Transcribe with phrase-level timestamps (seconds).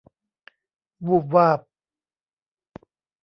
[1.05, 1.59] วูบวาบ